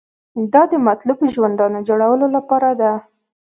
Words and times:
دا 0.53 0.61
د 0.71 0.73
مطلوب 0.87 1.19
ژوندانه 1.33 1.79
جوړولو 1.87 2.25
لپاره 2.35 2.69
ده. 2.81 2.91